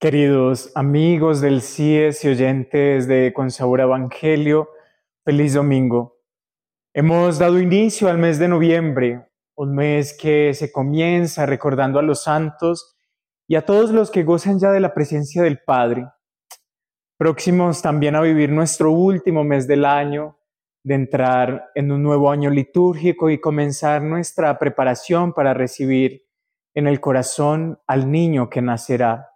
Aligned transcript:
Queridos 0.00 0.70
amigos 0.76 1.40
del 1.40 1.60
CIES 1.60 2.24
y 2.24 2.28
oyentes 2.28 3.08
de 3.08 3.32
Consabor 3.32 3.80
Evangelio, 3.80 4.68
feliz 5.24 5.54
domingo. 5.54 6.20
Hemos 6.94 7.40
dado 7.40 7.58
inicio 7.58 8.06
al 8.06 8.16
mes 8.16 8.38
de 8.38 8.46
noviembre, 8.46 9.28
un 9.56 9.74
mes 9.74 10.16
que 10.16 10.54
se 10.54 10.70
comienza 10.70 11.46
recordando 11.46 11.98
a 11.98 12.02
los 12.02 12.22
santos 12.22 12.96
y 13.48 13.56
a 13.56 13.66
todos 13.66 13.90
los 13.90 14.12
que 14.12 14.22
gozan 14.22 14.60
ya 14.60 14.70
de 14.70 14.78
la 14.78 14.94
presencia 14.94 15.42
del 15.42 15.58
Padre. 15.66 16.06
Próximos 17.16 17.82
también 17.82 18.14
a 18.14 18.20
vivir 18.20 18.50
nuestro 18.50 18.92
último 18.92 19.42
mes 19.42 19.66
del 19.66 19.84
año, 19.84 20.38
de 20.84 20.94
entrar 20.94 21.72
en 21.74 21.90
un 21.90 22.04
nuevo 22.04 22.30
año 22.30 22.50
litúrgico 22.50 23.30
y 23.30 23.40
comenzar 23.40 24.00
nuestra 24.02 24.60
preparación 24.60 25.32
para 25.32 25.54
recibir 25.54 26.24
en 26.72 26.86
el 26.86 27.00
corazón 27.00 27.80
al 27.88 28.08
niño 28.08 28.48
que 28.48 28.62
nacerá 28.62 29.28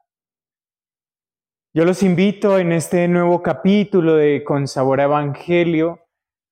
yo 1.75 1.87
los 1.87 2.03
invito 2.03 2.59
en 2.59 2.71
este 2.71 3.09
nuevo 3.09 3.43
capítulo 3.43 4.17
de 4.17 4.45
Con 4.45 4.69
Sabor 4.69 5.01
Evangelio 5.01 6.01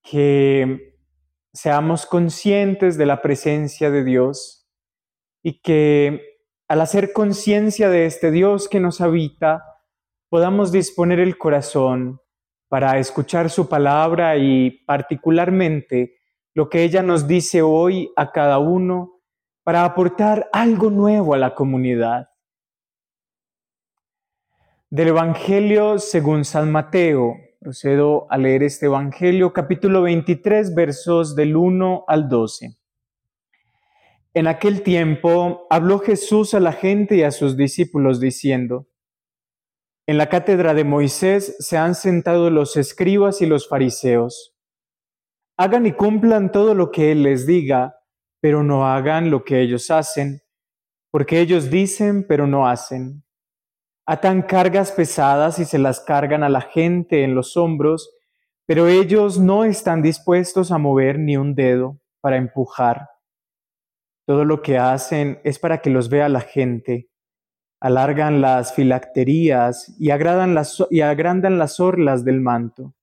que 0.02 0.96
seamos 1.52 2.06
conscientes 2.06 2.96
de 2.96 3.04
la 3.04 3.20
presencia 3.20 3.90
de 3.90 4.02
Dios 4.02 4.66
y 5.42 5.60
que 5.60 6.22
al 6.68 6.80
hacer 6.80 7.12
conciencia 7.12 7.90
de 7.90 8.06
este 8.06 8.30
Dios 8.30 8.66
que 8.66 8.80
nos 8.80 9.02
habita, 9.02 9.62
podamos 10.30 10.72
disponer 10.72 11.20
el 11.20 11.36
corazón 11.36 12.22
para 12.68 12.98
escuchar 12.98 13.50
su 13.50 13.68
palabra 13.68 14.38
y 14.38 14.70
particularmente 14.86 16.14
lo 16.54 16.70
que 16.70 16.82
ella 16.82 17.02
nos 17.02 17.28
dice 17.28 17.60
hoy 17.60 18.10
a 18.16 18.32
cada 18.32 18.58
uno 18.58 19.20
para 19.64 19.84
aportar 19.84 20.48
algo 20.50 20.88
nuevo 20.88 21.34
a 21.34 21.38
la 21.38 21.54
comunidad. 21.54 22.29
Del 24.92 25.06
Evangelio 25.06 26.00
según 26.00 26.44
San 26.44 26.72
Mateo. 26.72 27.36
Procedo 27.60 28.26
a 28.28 28.36
leer 28.36 28.64
este 28.64 28.86
Evangelio, 28.86 29.52
capítulo 29.52 30.02
23, 30.02 30.74
versos 30.74 31.36
del 31.36 31.54
1 31.54 32.06
al 32.08 32.28
12. 32.28 32.76
En 34.34 34.48
aquel 34.48 34.82
tiempo 34.82 35.68
habló 35.70 36.00
Jesús 36.00 36.54
a 36.54 36.60
la 36.60 36.72
gente 36.72 37.14
y 37.14 37.22
a 37.22 37.30
sus 37.30 37.56
discípulos 37.56 38.18
diciendo, 38.18 38.88
En 40.08 40.18
la 40.18 40.28
cátedra 40.28 40.74
de 40.74 40.82
Moisés 40.82 41.54
se 41.60 41.78
han 41.78 41.94
sentado 41.94 42.50
los 42.50 42.76
escribas 42.76 43.40
y 43.42 43.46
los 43.46 43.68
fariseos. 43.68 44.56
Hagan 45.56 45.86
y 45.86 45.92
cumplan 45.92 46.50
todo 46.50 46.74
lo 46.74 46.90
que 46.90 47.12
Él 47.12 47.22
les 47.22 47.46
diga, 47.46 47.94
pero 48.40 48.64
no 48.64 48.88
hagan 48.88 49.30
lo 49.30 49.44
que 49.44 49.60
ellos 49.60 49.88
hacen, 49.92 50.42
porque 51.12 51.38
ellos 51.38 51.70
dicen, 51.70 52.26
pero 52.26 52.48
no 52.48 52.66
hacen 52.66 53.22
atan 54.10 54.42
cargas 54.42 54.90
pesadas 54.90 55.60
y 55.60 55.64
se 55.64 55.78
las 55.78 56.00
cargan 56.00 56.42
a 56.42 56.48
la 56.48 56.62
gente 56.62 57.22
en 57.22 57.36
los 57.36 57.56
hombros, 57.56 58.10
pero 58.66 58.88
ellos 58.88 59.38
no 59.38 59.62
están 59.62 60.02
dispuestos 60.02 60.72
a 60.72 60.78
mover 60.78 61.20
ni 61.20 61.36
un 61.36 61.54
dedo 61.54 62.00
para 62.20 62.36
empujar. 62.36 63.08
Todo 64.26 64.44
lo 64.44 64.62
que 64.62 64.78
hacen 64.78 65.40
es 65.44 65.60
para 65.60 65.80
que 65.80 65.90
los 65.90 66.08
vea 66.08 66.28
la 66.28 66.40
gente. 66.40 67.08
Alargan 67.80 68.40
las 68.40 68.74
filacterías 68.74 69.94
y, 69.96 70.08
y 70.08 70.10
agrandan 70.10 71.58
las 71.58 71.78
orlas 71.78 72.24
del 72.24 72.40
manto. 72.40 72.96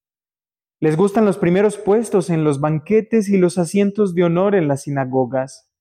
Les 0.82 0.98
gustan 0.98 1.24
los 1.24 1.38
primeros 1.38 1.78
puestos 1.78 2.30
en 2.30 2.44
los 2.44 2.60
banquetes 2.60 3.30
y 3.30 3.38
los 3.38 3.58
asientos 3.58 4.14
de 4.14 4.26
honor 4.26 4.56
en 4.56 4.68
las 4.68 4.82
sinagogas. 4.82 5.72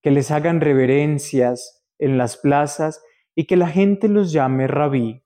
Que 0.00 0.12
les 0.12 0.30
hagan 0.30 0.60
reverencias 0.60 1.84
en 1.98 2.18
las 2.18 2.36
plazas 2.36 3.02
y 3.36 3.46
que 3.46 3.56
la 3.56 3.68
gente 3.68 4.08
los 4.08 4.32
llame 4.32 4.66
rabí. 4.66 5.24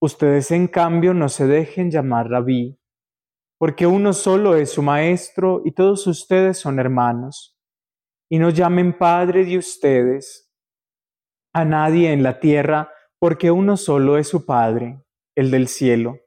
Ustedes 0.00 0.50
en 0.50 0.68
cambio 0.68 1.14
no 1.14 1.28
se 1.28 1.46
dejen 1.46 1.90
llamar 1.90 2.28
rabí, 2.28 2.78
porque 3.58 3.86
uno 3.86 4.12
solo 4.12 4.56
es 4.56 4.70
su 4.70 4.82
maestro 4.82 5.62
y 5.64 5.72
todos 5.72 6.06
ustedes 6.06 6.58
son 6.58 6.78
hermanos. 6.78 7.58
Y 8.28 8.38
no 8.38 8.50
llamen 8.50 8.98
padre 8.98 9.44
de 9.44 9.56
ustedes 9.58 10.46
a 11.56 11.64
nadie 11.64 12.12
en 12.12 12.22
la 12.22 12.38
tierra, 12.38 12.92
porque 13.18 13.50
uno 13.50 13.78
solo 13.78 14.18
es 14.18 14.28
su 14.28 14.44
Padre, 14.44 15.02
el 15.34 15.50
del 15.50 15.68
cielo. 15.68 16.20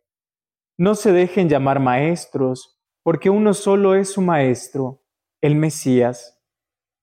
No 0.76 0.96
se 0.96 1.12
dejen 1.12 1.50
llamar 1.50 1.80
maestros, 1.80 2.82
porque 3.04 3.30
uno 3.30 3.54
solo 3.54 3.94
es 3.94 4.12
su 4.12 4.22
maestro, 4.22 5.04
el 5.40 5.56
Mesías. 5.56 6.42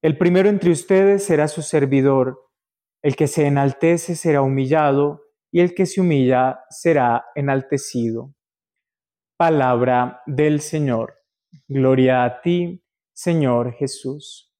El 0.02 0.18
primero 0.18 0.48
entre 0.48 0.72
ustedes 0.72 1.24
será 1.24 1.46
su 1.46 1.62
servidor 1.62 2.45
el 3.06 3.14
que 3.14 3.28
se 3.28 3.46
enaltece 3.46 4.16
será 4.16 4.42
humillado, 4.42 5.22
y 5.52 5.60
el 5.60 5.76
que 5.76 5.86
se 5.86 6.00
humilla 6.00 6.64
será 6.70 7.26
enaltecido. 7.36 8.34
Palabra 9.38 10.22
del 10.26 10.60
Señor. 10.60 11.14
Gloria 11.68 12.24
a 12.24 12.40
ti, 12.40 12.84
Señor 13.14 13.74
Jesús. 13.74 14.52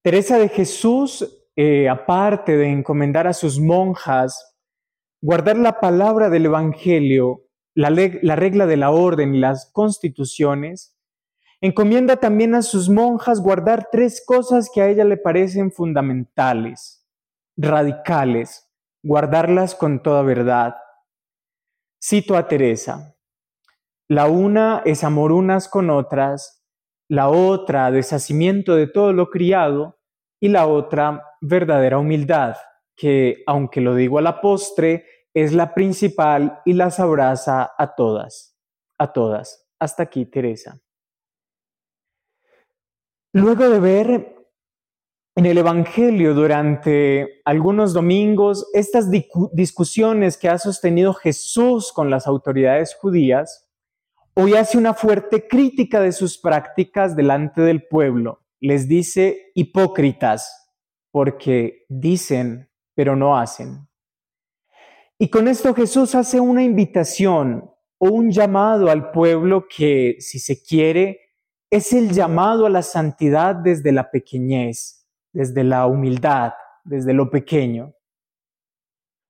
Teresa 0.00 0.38
de 0.38 0.48
Jesús, 0.48 1.44
eh, 1.56 1.88
aparte 1.88 2.56
de 2.56 2.68
encomendar 2.68 3.26
a 3.26 3.32
sus 3.32 3.58
monjas, 3.58 4.56
guardar 5.20 5.58
la 5.58 5.80
palabra 5.80 6.30
del 6.30 6.46
Evangelio, 6.46 7.48
la, 7.74 7.90
la 7.90 8.36
regla 8.36 8.68
de 8.68 8.76
la 8.76 8.92
orden 8.92 9.34
y 9.34 9.40
las 9.40 9.72
constituciones, 9.72 10.91
Encomienda 11.64 12.16
también 12.16 12.56
a 12.56 12.62
sus 12.62 12.88
monjas 12.88 13.40
guardar 13.40 13.88
tres 13.92 14.20
cosas 14.26 14.68
que 14.68 14.82
a 14.82 14.88
ella 14.88 15.04
le 15.04 15.16
parecen 15.16 15.70
fundamentales, 15.70 17.06
radicales, 17.56 18.68
guardarlas 19.00 19.76
con 19.76 20.02
toda 20.02 20.22
verdad. 20.22 20.74
Cito 22.02 22.36
a 22.36 22.48
Teresa. 22.48 23.16
La 24.08 24.26
una 24.26 24.82
es 24.84 25.04
amor 25.04 25.30
unas 25.30 25.68
con 25.68 25.88
otras, 25.90 26.64
la 27.08 27.28
otra 27.28 27.92
deshacimiento 27.92 28.74
de 28.74 28.88
todo 28.88 29.12
lo 29.12 29.30
criado 29.30 30.00
y 30.40 30.48
la 30.48 30.66
otra 30.66 31.24
verdadera 31.40 31.96
humildad, 32.00 32.56
que, 32.96 33.44
aunque 33.46 33.80
lo 33.80 33.94
digo 33.94 34.18
a 34.18 34.22
la 34.22 34.40
postre, 34.40 35.06
es 35.32 35.52
la 35.52 35.74
principal 35.74 36.60
y 36.64 36.72
las 36.72 36.98
abraza 36.98 37.70
a 37.78 37.94
todas, 37.94 38.58
a 38.98 39.12
todas. 39.12 39.68
Hasta 39.78 40.02
aquí, 40.02 40.26
Teresa. 40.26 40.82
Luego 43.34 43.70
de 43.70 43.80
ver 43.80 44.36
en 45.34 45.46
el 45.46 45.56
Evangelio 45.56 46.34
durante 46.34 47.40
algunos 47.46 47.94
domingos 47.94 48.68
estas 48.74 49.10
discusiones 49.52 50.36
que 50.36 50.50
ha 50.50 50.58
sostenido 50.58 51.14
Jesús 51.14 51.94
con 51.94 52.10
las 52.10 52.26
autoridades 52.26 52.94
judías, 52.94 53.70
hoy 54.34 54.52
hace 54.52 54.76
una 54.76 54.92
fuerte 54.92 55.48
crítica 55.48 56.02
de 56.02 56.12
sus 56.12 56.36
prácticas 56.36 57.16
delante 57.16 57.62
del 57.62 57.86
pueblo. 57.86 58.42
Les 58.60 58.86
dice 58.86 59.50
hipócritas, 59.54 60.70
porque 61.10 61.86
dicen, 61.88 62.68
pero 62.94 63.16
no 63.16 63.38
hacen. 63.38 63.88
Y 65.18 65.28
con 65.28 65.48
esto 65.48 65.72
Jesús 65.72 66.14
hace 66.14 66.38
una 66.38 66.62
invitación 66.62 67.70
o 67.96 68.08
un 68.08 68.30
llamado 68.30 68.90
al 68.90 69.10
pueblo 69.10 69.66
que, 69.74 70.16
si 70.18 70.38
se 70.38 70.62
quiere, 70.62 71.21
es 71.72 71.94
el 71.94 72.12
llamado 72.12 72.66
a 72.66 72.70
la 72.70 72.82
santidad 72.82 73.54
desde 73.54 73.92
la 73.92 74.10
pequeñez, 74.10 75.08
desde 75.32 75.64
la 75.64 75.86
humildad, 75.86 76.52
desde 76.84 77.14
lo 77.14 77.30
pequeño. 77.30 77.94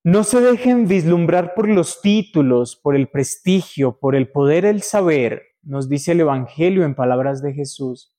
No 0.02 0.24
se 0.24 0.40
dejen 0.40 0.88
vislumbrar 0.88 1.54
por 1.54 1.68
los 1.68 2.02
títulos, 2.02 2.74
por 2.74 2.96
el 2.96 3.08
prestigio, 3.08 3.96
por 4.00 4.16
el 4.16 4.28
poder, 4.28 4.64
el 4.64 4.82
saber, 4.82 5.44
nos 5.62 5.88
dice 5.88 6.10
el 6.12 6.20
Evangelio 6.20 6.84
en 6.84 6.96
palabras 6.96 7.42
de 7.42 7.54
Jesús. 7.54 8.12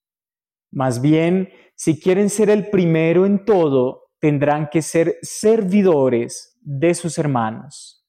Más 0.72 1.01
bien, 1.01 1.50
si 1.75 2.00
quieren 2.00 2.29
ser 2.29 2.50
el 2.50 2.69
primero 2.69 3.25
en 3.25 3.44
todo, 3.44 4.11
tendrán 4.19 4.69
que 4.69 4.81
ser 4.81 5.17
servidores 5.22 6.58
de 6.61 6.93
sus 6.93 7.17
hermanos. 7.17 8.08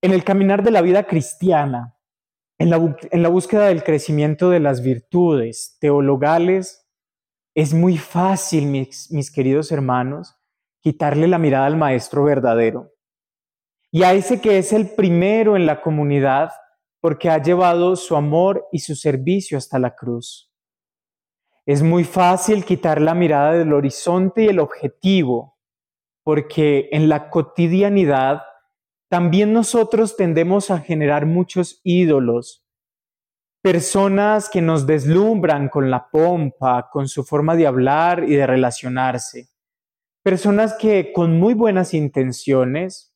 En 0.00 0.12
el 0.12 0.24
caminar 0.24 0.62
de 0.62 0.70
la 0.70 0.80
vida 0.80 1.04
cristiana, 1.04 1.97
en 2.58 2.70
la, 2.70 3.28
búsqueda 3.28 3.66
del 3.68 3.84
crecimiento 3.84 4.50
de 4.50 4.58
las 4.58 4.82
virtudes 4.82 5.76
teologales, 5.80 6.88
es 7.54 7.72
muy 7.72 7.98
fácil, 7.98 8.66
mis, 8.66 9.10
mis 9.12 9.30
queridos 9.30 9.70
hermanos, 9.70 10.36
quitarle 10.80 11.28
la 11.28 11.38
mirada 11.38 11.66
al 11.66 11.76
maestro 11.76 12.24
verdadero. 12.24 12.92
Y 13.92 14.02
a 14.02 14.12
ese 14.12 14.40
que 14.40 14.58
es 14.58 14.72
el 14.72 14.90
primero 14.90 15.56
en 15.56 15.66
la 15.66 15.80
comunidad 15.80 16.50
porque 17.00 17.30
ha 17.30 17.40
llevado 17.40 17.94
su 17.94 18.16
amor 18.16 18.66
y 18.72 18.80
su 18.80 18.96
servicio 18.96 19.56
hasta 19.56 19.78
la 19.78 19.94
cruz. 19.94 20.52
Es 21.64 21.82
muy 21.82 22.04
fácil 22.04 22.64
quitar 22.64 23.00
la 23.00 23.14
mirada 23.14 23.52
del 23.52 23.72
horizonte 23.72 24.44
y 24.44 24.48
el 24.48 24.58
objetivo, 24.58 25.58
porque 26.24 26.88
en 26.92 27.08
la 27.08 27.30
cotidianidad 27.30 28.42
también 29.08 29.52
nosotros 29.52 30.16
tendemos 30.16 30.70
a 30.70 30.80
generar 30.80 31.26
muchos 31.26 31.80
ídolos, 31.82 32.64
personas 33.62 34.48
que 34.48 34.62
nos 34.62 34.86
deslumbran 34.86 35.68
con 35.68 35.90
la 35.90 36.10
pompa, 36.10 36.90
con 36.90 37.08
su 37.08 37.24
forma 37.24 37.56
de 37.56 37.66
hablar 37.66 38.24
y 38.24 38.36
de 38.36 38.46
relacionarse, 38.46 39.48
personas 40.22 40.74
que 40.74 41.12
con 41.12 41.38
muy 41.38 41.54
buenas 41.54 41.94
intenciones, 41.94 43.14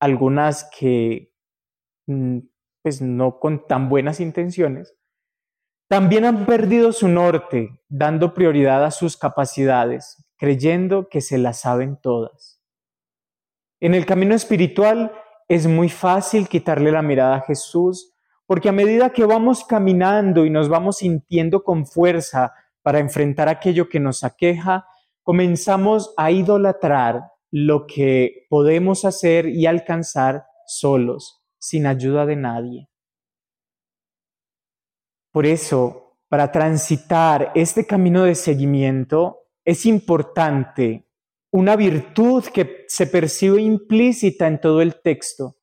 algunas 0.00 0.68
que 0.78 1.32
mm, 2.06 2.38
pues 2.82 3.00
no 3.00 3.38
con 3.38 3.66
tan 3.66 3.88
buenas 3.88 4.20
intenciones, 4.20 4.96
también 5.88 6.24
han 6.24 6.46
perdido 6.46 6.92
su 6.92 7.08
norte, 7.08 7.78
dando 7.88 8.34
prioridad 8.34 8.84
a 8.84 8.90
sus 8.90 9.16
capacidades, 9.16 10.24
creyendo 10.36 11.08
que 11.08 11.20
se 11.20 11.38
las 11.38 11.60
saben 11.60 11.98
todas. 12.00 12.62
En 13.80 13.94
el 13.94 14.06
camino 14.06 14.34
espiritual 14.34 15.12
es 15.54 15.66
muy 15.66 15.90
fácil 15.90 16.48
quitarle 16.48 16.90
la 16.90 17.02
mirada 17.02 17.36
a 17.36 17.40
Jesús, 17.42 18.14
porque 18.46 18.70
a 18.70 18.72
medida 18.72 19.10
que 19.10 19.26
vamos 19.26 19.66
caminando 19.66 20.46
y 20.46 20.50
nos 20.50 20.70
vamos 20.70 20.96
sintiendo 20.96 21.62
con 21.62 21.84
fuerza 21.84 22.54
para 22.80 23.00
enfrentar 23.00 23.50
aquello 23.50 23.86
que 23.86 24.00
nos 24.00 24.24
aqueja, 24.24 24.86
comenzamos 25.22 26.14
a 26.16 26.30
idolatrar 26.30 27.24
lo 27.50 27.86
que 27.86 28.46
podemos 28.48 29.04
hacer 29.04 29.46
y 29.46 29.66
alcanzar 29.66 30.46
solos, 30.66 31.44
sin 31.58 31.84
ayuda 31.84 32.24
de 32.24 32.36
nadie. 32.36 32.88
Por 35.32 35.44
eso, 35.44 36.16
para 36.30 36.50
transitar 36.50 37.52
este 37.54 37.86
camino 37.86 38.24
de 38.24 38.36
seguimiento, 38.36 39.48
es 39.66 39.84
importante 39.84 41.10
una 41.52 41.76
virtud 41.76 42.44
que 42.46 42.86
se 42.88 43.06
percibe 43.06 43.60
implícita 43.60 44.46
en 44.46 44.58
todo 44.58 44.80
el 44.80 45.02
texto, 45.02 45.58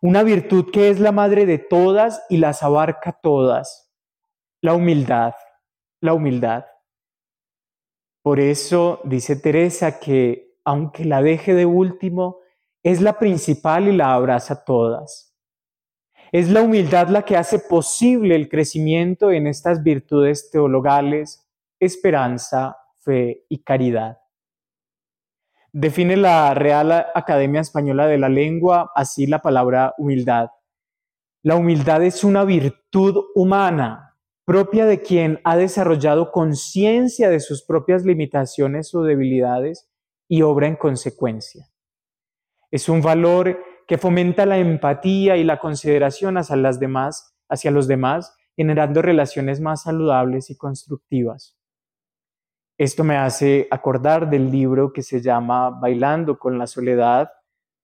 una 0.00 0.22
virtud 0.22 0.70
que 0.72 0.88
es 0.88 0.98
la 0.98 1.12
madre 1.12 1.44
de 1.44 1.58
todas 1.58 2.24
y 2.30 2.38
las 2.38 2.62
abarca 2.62 3.12
todas, 3.12 3.92
la 4.62 4.72
humildad, 4.72 5.34
la 6.00 6.14
humildad. 6.14 6.64
Por 8.22 8.40
eso 8.40 9.00
dice 9.04 9.36
Teresa 9.36 10.00
que 10.00 10.56
aunque 10.64 11.04
la 11.04 11.20
deje 11.20 11.54
de 11.54 11.66
último, 11.66 12.38
es 12.82 13.02
la 13.02 13.18
principal 13.18 13.88
y 13.88 13.92
la 13.96 14.14
abraza 14.14 14.64
todas. 14.64 15.36
Es 16.32 16.48
la 16.48 16.62
humildad 16.62 17.08
la 17.08 17.24
que 17.24 17.36
hace 17.36 17.58
posible 17.58 18.36
el 18.36 18.48
crecimiento 18.48 19.30
en 19.32 19.46
estas 19.46 19.82
virtudes 19.82 20.50
teologales, 20.50 21.46
esperanza, 21.78 22.78
fe 22.98 23.44
y 23.50 23.62
caridad. 23.62 24.19
Define 25.72 26.16
la 26.16 26.52
Real 26.54 27.06
Academia 27.14 27.60
Española 27.60 28.08
de 28.08 28.18
la 28.18 28.28
Lengua 28.28 28.90
así 28.94 29.26
la 29.26 29.40
palabra 29.40 29.94
humildad. 29.98 30.48
La 31.42 31.54
humildad 31.54 32.02
es 32.02 32.24
una 32.24 32.44
virtud 32.44 33.24
humana 33.36 34.16
propia 34.44 34.84
de 34.84 35.00
quien 35.00 35.40
ha 35.44 35.56
desarrollado 35.56 36.32
conciencia 36.32 37.30
de 37.30 37.38
sus 37.38 37.64
propias 37.64 38.04
limitaciones 38.04 38.92
o 38.96 39.04
debilidades 39.04 39.88
y 40.28 40.42
obra 40.42 40.66
en 40.66 40.74
consecuencia. 40.74 41.68
Es 42.72 42.88
un 42.88 43.00
valor 43.00 43.60
que 43.86 43.96
fomenta 43.96 44.46
la 44.46 44.58
empatía 44.58 45.36
y 45.36 45.44
la 45.44 45.60
consideración 45.60 46.36
hacia, 46.36 46.56
las 46.56 46.80
demás, 46.80 47.36
hacia 47.48 47.70
los 47.70 47.86
demás, 47.86 48.34
generando 48.56 49.02
relaciones 49.02 49.60
más 49.60 49.84
saludables 49.84 50.50
y 50.50 50.56
constructivas. 50.56 51.59
Esto 52.80 53.04
me 53.04 53.18
hace 53.18 53.68
acordar 53.70 54.30
del 54.30 54.50
libro 54.50 54.90
que 54.90 55.02
se 55.02 55.20
llama 55.20 55.68
Bailando 55.68 56.38
con 56.38 56.56
la 56.56 56.66
Soledad 56.66 57.30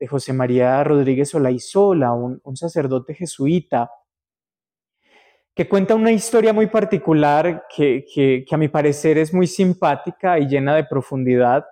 de 0.00 0.06
José 0.06 0.32
María 0.32 0.82
Rodríguez 0.84 1.34
Olaizola, 1.34 2.14
un, 2.14 2.56
sacerdote 2.56 3.12
jesuita, 3.12 3.90
que 5.54 5.69
cuenta 5.69 5.94
una 5.94 6.12
historia 6.12 6.54
muy 6.54 6.69
particular 6.69 7.66
que, 7.69 8.06
que, 8.10 8.46
a 8.50 8.56
mi 8.56 8.69
parecer 8.69 9.19
es 9.19 9.34
muy 9.34 9.46
simpática 9.46 10.38
y 10.38 10.46
llena 10.46 10.75
de 10.75 10.84
profundidad. 10.84 11.66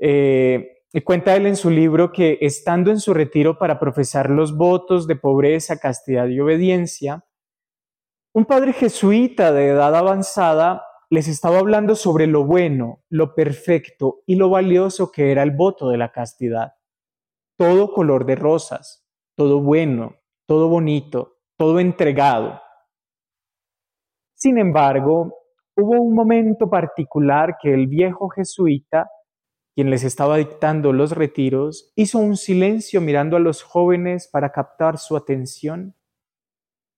Eh, 0.00 0.82
y 0.92 1.00
cuenta 1.02 1.36
él 1.36 1.46
en 1.46 1.54
su 1.54 1.70
libro 1.70 2.10
que 2.10 2.38
estando 2.40 2.90
en 2.90 2.98
su 2.98 3.14
retiro 3.14 3.56
para 3.56 3.78
profesar 3.78 4.30
los 4.30 4.56
votos 4.56 5.06
de 5.06 5.14
pobreza, 5.14 5.78
castidad 5.78 6.26
y 6.26 6.40
obediencia, 6.40 7.24
un 8.32 8.46
padre 8.46 8.72
jesuita 8.72 9.52
de 9.52 9.68
edad 9.68 9.94
avanzada 9.94 10.82
les 11.10 11.26
estaba 11.26 11.58
hablando 11.58 11.96
sobre 11.96 12.28
lo 12.28 12.44
bueno, 12.44 13.02
lo 13.08 13.34
perfecto 13.34 14.22
y 14.26 14.36
lo 14.36 14.48
valioso 14.48 15.10
que 15.10 15.32
era 15.32 15.42
el 15.42 15.50
voto 15.50 15.88
de 15.88 15.98
la 15.98 16.12
castidad. 16.12 16.74
Todo 17.58 17.92
color 17.92 18.24
de 18.26 18.36
rosas, 18.36 19.04
todo 19.36 19.60
bueno, 19.60 20.14
todo 20.46 20.68
bonito, 20.68 21.38
todo 21.58 21.80
entregado. 21.80 22.60
Sin 24.34 24.56
embargo, 24.56 25.34
hubo 25.76 26.00
un 26.00 26.14
momento 26.14 26.70
particular 26.70 27.56
que 27.60 27.74
el 27.74 27.88
viejo 27.88 28.28
jesuita, 28.28 29.10
quien 29.74 29.90
les 29.90 30.04
estaba 30.04 30.36
dictando 30.36 30.92
los 30.92 31.10
retiros, 31.10 31.92
hizo 31.96 32.20
un 32.20 32.36
silencio 32.36 33.00
mirando 33.00 33.36
a 33.36 33.40
los 33.40 33.64
jóvenes 33.64 34.28
para 34.32 34.52
captar 34.52 34.96
su 34.98 35.16
atención 35.16 35.96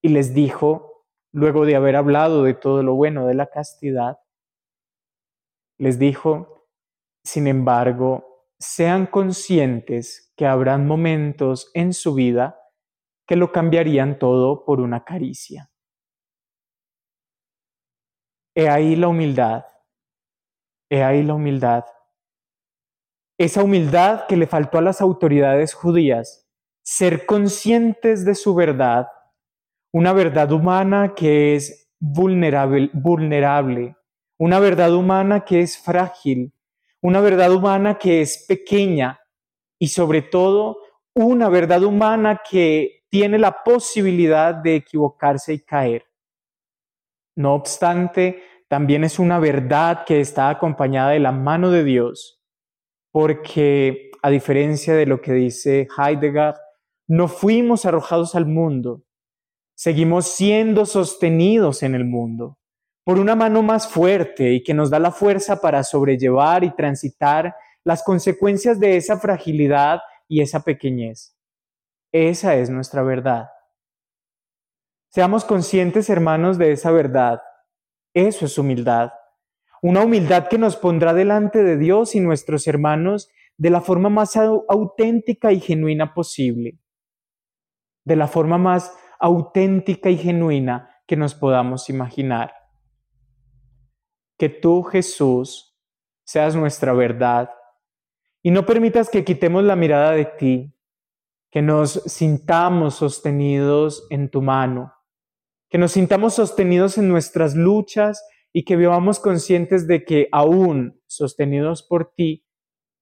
y 0.02 0.08
les 0.08 0.34
dijo, 0.34 0.91
luego 1.32 1.64
de 1.64 1.76
haber 1.76 1.96
hablado 1.96 2.44
de 2.44 2.54
todo 2.54 2.82
lo 2.82 2.94
bueno 2.94 3.26
de 3.26 3.34
la 3.34 3.46
castidad, 3.46 4.18
les 5.78 5.98
dijo, 5.98 6.68
sin 7.24 7.46
embargo, 7.46 8.46
sean 8.58 9.06
conscientes 9.06 10.32
que 10.36 10.46
habrán 10.46 10.86
momentos 10.86 11.70
en 11.74 11.92
su 11.92 12.14
vida 12.14 12.58
que 13.26 13.36
lo 13.36 13.50
cambiarían 13.50 14.18
todo 14.18 14.64
por 14.64 14.80
una 14.80 15.04
caricia. 15.04 15.70
He 18.54 18.68
ahí 18.68 18.96
la 18.96 19.08
humildad, 19.08 19.64
he 20.90 21.02
ahí 21.02 21.22
la 21.22 21.34
humildad. 21.34 21.84
Esa 23.38 23.64
humildad 23.64 24.26
que 24.28 24.36
le 24.36 24.46
faltó 24.46 24.78
a 24.78 24.82
las 24.82 25.00
autoridades 25.00 25.72
judías, 25.72 26.48
ser 26.84 27.24
conscientes 27.26 28.24
de 28.24 28.34
su 28.34 28.54
verdad 28.54 29.08
una 29.92 30.12
verdad 30.12 30.50
humana 30.50 31.14
que 31.14 31.54
es 31.54 31.90
vulnerable, 32.00 32.90
vulnerable, 32.92 33.96
una 34.38 34.58
verdad 34.58 34.94
humana 34.94 35.44
que 35.44 35.60
es 35.60 35.78
frágil, 35.78 36.52
una 37.02 37.20
verdad 37.20 37.52
humana 37.52 37.98
que 37.98 38.22
es 38.22 38.44
pequeña 38.48 39.20
y 39.78 39.88
sobre 39.88 40.22
todo 40.22 40.78
una 41.14 41.48
verdad 41.48 41.82
humana 41.82 42.40
que 42.48 43.04
tiene 43.10 43.38
la 43.38 43.62
posibilidad 43.62 44.54
de 44.54 44.76
equivocarse 44.76 45.52
y 45.52 45.60
caer. 45.60 46.06
No 47.36 47.54
obstante, 47.54 48.42
también 48.68 49.04
es 49.04 49.18
una 49.18 49.38
verdad 49.38 50.04
que 50.06 50.20
está 50.20 50.48
acompañada 50.48 51.10
de 51.10 51.20
la 51.20 51.32
mano 51.32 51.70
de 51.70 51.84
Dios, 51.84 52.42
porque 53.10 54.10
a 54.22 54.30
diferencia 54.30 54.94
de 54.94 55.04
lo 55.04 55.20
que 55.20 55.32
dice 55.34 55.88
Heidegger, 55.98 56.54
no 57.06 57.28
fuimos 57.28 57.84
arrojados 57.84 58.34
al 58.34 58.46
mundo, 58.46 59.02
seguimos 59.82 60.26
siendo 60.28 60.86
sostenidos 60.86 61.82
en 61.82 61.96
el 61.96 62.04
mundo 62.04 62.56
por 63.02 63.18
una 63.18 63.34
mano 63.34 63.64
más 63.64 63.88
fuerte 63.88 64.52
y 64.52 64.62
que 64.62 64.74
nos 64.74 64.90
da 64.90 65.00
la 65.00 65.10
fuerza 65.10 65.60
para 65.60 65.82
sobrellevar 65.82 66.62
y 66.62 66.70
transitar 66.70 67.56
las 67.82 68.04
consecuencias 68.04 68.78
de 68.78 68.96
esa 68.96 69.18
fragilidad 69.18 70.00
y 70.28 70.40
esa 70.40 70.62
pequeñez. 70.62 71.36
Esa 72.12 72.54
es 72.54 72.70
nuestra 72.70 73.02
verdad. 73.02 73.48
Seamos 75.08 75.44
conscientes, 75.44 76.08
hermanos, 76.08 76.58
de 76.58 76.70
esa 76.70 76.92
verdad. 76.92 77.42
Eso 78.14 78.46
es 78.46 78.56
humildad. 78.58 79.10
Una 79.82 80.04
humildad 80.04 80.46
que 80.46 80.58
nos 80.58 80.76
pondrá 80.76 81.12
delante 81.12 81.64
de 81.64 81.76
Dios 81.76 82.14
y 82.14 82.20
nuestros 82.20 82.68
hermanos 82.68 83.30
de 83.56 83.70
la 83.70 83.80
forma 83.80 84.10
más 84.10 84.36
auténtica 84.36 85.50
y 85.50 85.58
genuina 85.58 86.14
posible. 86.14 86.78
De 88.04 88.14
la 88.14 88.28
forma 88.28 88.58
más 88.58 88.96
auténtica 89.22 90.10
y 90.10 90.18
genuina 90.18 90.90
que 91.06 91.16
nos 91.16 91.34
podamos 91.34 91.88
imaginar. 91.88 92.52
Que 94.36 94.48
tú, 94.48 94.82
Jesús, 94.82 95.78
seas 96.24 96.56
nuestra 96.56 96.92
verdad 96.92 97.50
y 98.42 98.50
no 98.50 98.66
permitas 98.66 99.08
que 99.08 99.24
quitemos 99.24 99.62
la 99.62 99.76
mirada 99.76 100.10
de 100.10 100.24
ti, 100.24 100.74
que 101.50 101.62
nos 101.62 102.02
sintamos 102.06 102.96
sostenidos 102.96 104.06
en 104.10 104.28
tu 104.28 104.42
mano, 104.42 104.92
que 105.70 105.78
nos 105.78 105.92
sintamos 105.92 106.34
sostenidos 106.34 106.98
en 106.98 107.08
nuestras 107.08 107.54
luchas 107.54 108.26
y 108.52 108.64
que 108.64 108.76
vivamos 108.76 109.20
conscientes 109.20 109.86
de 109.86 110.04
que 110.04 110.28
aún 110.32 111.00
sostenidos 111.06 111.84
por 111.84 112.12
ti, 112.14 112.44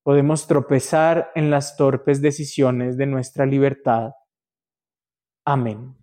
podemos 0.02 0.46
tropezar 0.46 1.30
en 1.34 1.50
las 1.50 1.76
torpes 1.76 2.20
decisiones 2.20 2.98
de 2.98 3.06
nuestra 3.06 3.46
libertad. 3.46 4.10
Amén. 5.44 5.99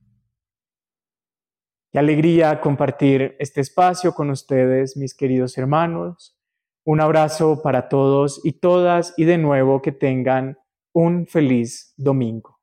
Qué 1.98 2.02
alegría 2.02 2.62
compartir 2.62 3.36
este 3.40 3.60
espacio 3.60 4.14
con 4.14 4.30
ustedes, 4.30 4.98
mis 4.98 5.16
queridos 5.16 5.58
hermanos. 5.58 6.38
Un 6.86 7.02
abrazo 7.02 7.64
para 7.64 7.90
todos 7.90 8.40
y 8.44 8.60
todas 8.60 9.16
y 9.18 9.26
de 9.26 9.40
nuevo 9.40 9.82
que 9.82 9.92
tengan 9.92 10.60
un 10.94 11.26
feliz 11.26 11.96
domingo. 11.98 12.57